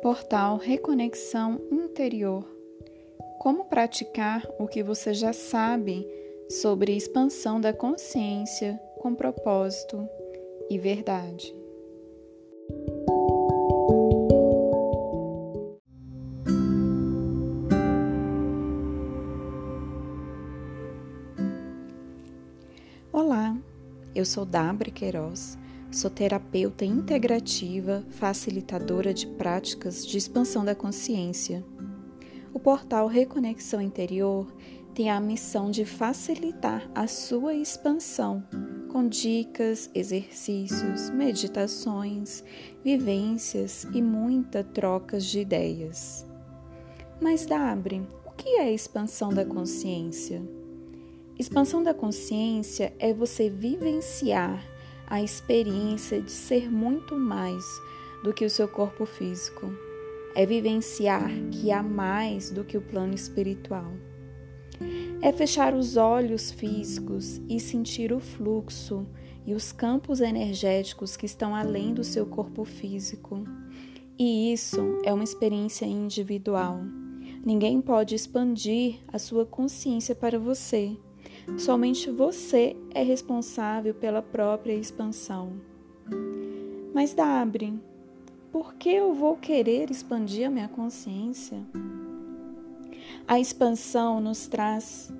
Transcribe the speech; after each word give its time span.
Portal 0.00 0.58
Reconexão 0.58 1.60
Interior. 1.72 2.44
Como 3.40 3.64
praticar 3.64 4.46
o 4.56 4.68
que 4.68 4.80
você 4.80 5.12
já 5.12 5.32
sabe 5.32 6.06
sobre 6.48 6.96
expansão 6.96 7.60
da 7.60 7.72
consciência 7.72 8.80
com 9.00 9.12
propósito 9.12 10.08
e 10.70 10.78
verdade. 10.78 11.52
Olá, 23.12 23.56
eu 24.14 24.24
sou 24.24 24.44
Dabra 24.44 24.92
Queiroz 24.92 25.58
Sou 25.90 26.10
terapeuta 26.10 26.84
integrativa, 26.84 28.04
facilitadora 28.10 29.14
de 29.14 29.26
práticas 29.26 30.06
de 30.06 30.18
expansão 30.18 30.62
da 30.62 30.74
consciência. 30.74 31.64
O 32.52 32.60
portal 32.60 33.06
Reconexão 33.06 33.80
Interior 33.80 34.52
tem 34.94 35.10
a 35.10 35.18
missão 35.18 35.70
de 35.70 35.86
facilitar 35.86 36.88
a 36.94 37.06
sua 37.06 37.54
expansão 37.54 38.44
com 38.92 39.08
dicas, 39.08 39.90
exercícios, 39.94 41.08
meditações, 41.08 42.44
vivências 42.84 43.86
e 43.92 44.02
muita 44.02 44.62
trocas 44.62 45.24
de 45.24 45.40
ideias. 45.40 46.26
Mas 47.18 47.46
Dabre, 47.46 48.06
o 48.26 48.30
que 48.32 48.50
é 48.58 48.72
expansão 48.72 49.30
da 49.30 49.44
consciência? 49.44 50.42
Expansão 51.38 51.82
da 51.82 51.94
consciência 51.94 52.92
é 52.98 53.14
você 53.14 53.48
vivenciar 53.48 54.62
a 55.08 55.22
experiência 55.22 56.20
de 56.20 56.30
ser 56.30 56.70
muito 56.70 57.16
mais 57.16 57.64
do 58.22 58.32
que 58.32 58.44
o 58.44 58.50
seu 58.50 58.68
corpo 58.68 59.06
físico. 59.06 59.72
É 60.34 60.44
vivenciar 60.44 61.30
que 61.50 61.72
há 61.72 61.82
mais 61.82 62.50
do 62.50 62.62
que 62.62 62.76
o 62.76 62.82
plano 62.82 63.14
espiritual. 63.14 63.90
É 65.20 65.32
fechar 65.32 65.74
os 65.74 65.96
olhos 65.96 66.52
físicos 66.52 67.40
e 67.48 67.58
sentir 67.58 68.12
o 68.12 68.20
fluxo 68.20 69.06
e 69.46 69.54
os 69.54 69.72
campos 69.72 70.20
energéticos 70.20 71.16
que 71.16 71.26
estão 71.26 71.54
além 71.54 71.94
do 71.94 72.04
seu 72.04 72.26
corpo 72.26 72.64
físico. 72.64 73.44
E 74.18 74.52
isso 74.52 75.00
é 75.04 75.12
uma 75.12 75.24
experiência 75.24 75.86
individual. 75.86 76.80
Ninguém 77.44 77.80
pode 77.80 78.14
expandir 78.14 79.00
a 79.08 79.18
sua 79.18 79.46
consciência 79.46 80.14
para 80.14 80.38
você. 80.38 80.96
Somente 81.56 82.10
você 82.10 82.76
é 82.92 83.02
responsável 83.02 83.94
pela 83.94 84.20
própria 84.20 84.74
expansão. 84.74 85.52
Mas, 86.92 87.14
Dabre, 87.14 87.80
por 88.50 88.74
que 88.74 88.90
eu 88.90 89.14
vou 89.14 89.36
querer 89.36 89.90
expandir 89.90 90.46
a 90.46 90.50
minha 90.50 90.68
consciência? 90.68 91.64
A 93.26 93.38
expansão 93.38 94.20
nos 94.20 94.46
traz 94.46 95.12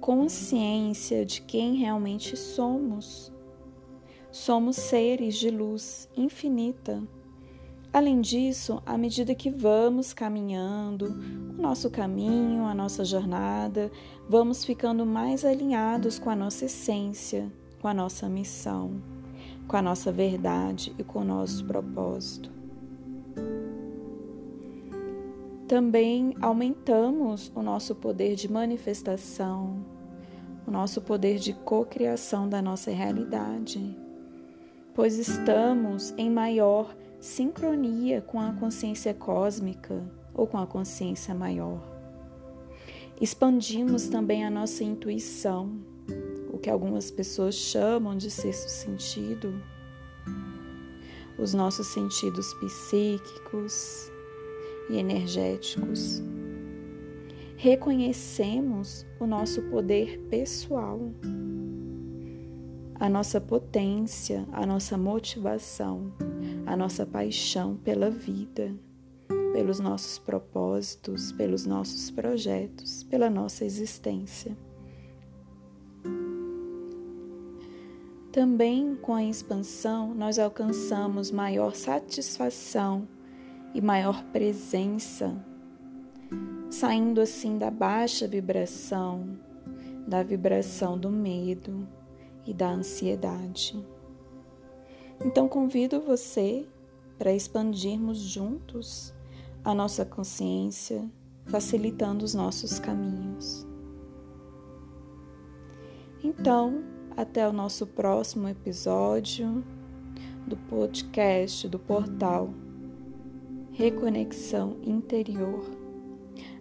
consciência 0.00 1.24
de 1.24 1.42
quem 1.42 1.74
realmente 1.76 2.36
somos. 2.36 3.32
Somos 4.30 4.76
seres 4.76 5.36
de 5.36 5.50
luz 5.50 6.08
infinita 6.16 7.02
Além 7.92 8.22
disso, 8.22 8.82
à 8.86 8.96
medida 8.96 9.34
que 9.34 9.50
vamos 9.50 10.14
caminhando 10.14 11.14
o 11.58 11.60
nosso 11.60 11.90
caminho, 11.90 12.64
a 12.64 12.74
nossa 12.74 13.04
jornada, 13.04 13.92
vamos 14.26 14.64
ficando 14.64 15.04
mais 15.04 15.44
alinhados 15.44 16.18
com 16.18 16.30
a 16.30 16.36
nossa 16.36 16.64
essência, 16.64 17.52
com 17.82 17.88
a 17.88 17.92
nossa 17.92 18.30
missão, 18.30 19.02
com 19.68 19.76
a 19.76 19.82
nossa 19.82 20.10
verdade 20.10 20.94
e 20.98 21.04
com 21.04 21.18
o 21.18 21.24
nosso 21.24 21.66
propósito. 21.66 22.50
Também 25.68 26.34
aumentamos 26.40 27.52
o 27.54 27.60
nosso 27.60 27.94
poder 27.94 28.36
de 28.36 28.50
manifestação, 28.50 29.84
o 30.66 30.70
nosso 30.70 31.02
poder 31.02 31.38
de 31.38 31.52
cocriação 31.52 32.48
da 32.48 32.62
nossa 32.62 32.90
realidade, 32.90 33.94
pois 34.94 35.18
estamos 35.18 36.14
em 36.16 36.30
maior 36.30 36.94
sincronia 37.22 38.20
com 38.20 38.40
a 38.40 38.52
consciência 38.52 39.14
cósmica 39.14 40.04
ou 40.34 40.44
com 40.44 40.58
a 40.58 40.66
consciência 40.66 41.32
maior. 41.32 41.80
Expandimos 43.20 44.08
também 44.08 44.44
a 44.44 44.50
nossa 44.50 44.82
intuição, 44.82 45.72
o 46.52 46.58
que 46.58 46.68
algumas 46.68 47.12
pessoas 47.12 47.54
chamam 47.54 48.16
de 48.16 48.28
sexto 48.28 48.68
sentido, 48.68 49.54
os 51.38 51.54
nossos 51.54 51.86
sentidos 51.86 52.52
psíquicos 52.54 54.10
e 54.90 54.96
energéticos. 54.96 56.20
Reconhecemos 57.56 59.06
o 59.20 59.26
nosso 59.28 59.62
poder 59.70 60.18
pessoal, 60.28 60.98
a 62.96 63.08
nossa 63.08 63.40
potência, 63.40 64.44
a 64.50 64.66
nossa 64.66 64.98
motivação 64.98 66.12
a 66.72 66.76
nossa 66.76 67.04
paixão 67.04 67.76
pela 67.76 68.10
vida, 68.10 68.74
pelos 69.52 69.78
nossos 69.78 70.18
propósitos, 70.18 71.30
pelos 71.30 71.66
nossos 71.66 72.10
projetos, 72.10 73.02
pela 73.04 73.28
nossa 73.28 73.62
existência. 73.62 74.56
Também 78.32 78.96
com 78.96 79.14
a 79.14 79.22
expansão, 79.22 80.14
nós 80.14 80.38
alcançamos 80.38 81.30
maior 81.30 81.74
satisfação 81.74 83.06
e 83.74 83.80
maior 83.82 84.24
presença, 84.32 85.36
saindo 86.70 87.20
assim 87.20 87.58
da 87.58 87.70
baixa 87.70 88.26
vibração, 88.26 89.38
da 90.08 90.22
vibração 90.22 90.96
do 90.96 91.10
medo 91.10 91.86
e 92.46 92.54
da 92.54 92.70
ansiedade. 92.70 93.84
Então 95.24 95.48
convido 95.48 96.00
você 96.00 96.66
para 97.18 97.32
expandirmos 97.32 98.18
juntos 98.18 99.14
a 99.64 99.72
nossa 99.72 100.04
consciência, 100.04 101.08
facilitando 101.46 102.24
os 102.24 102.34
nossos 102.34 102.78
caminhos. 102.78 103.66
Então, 106.24 106.82
até 107.16 107.48
o 107.48 107.52
nosso 107.52 107.86
próximo 107.86 108.48
episódio 108.48 109.64
do 110.46 110.56
podcast 110.56 111.68
do 111.68 111.78
portal 111.78 112.52
Reconexão 113.72 114.76
Interior. 114.82 115.64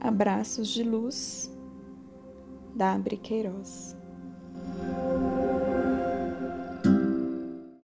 Abraços 0.00 0.68
de 0.68 0.82
luz, 0.82 1.50
Dabre 2.74 3.16
Queiroz. 3.16 3.96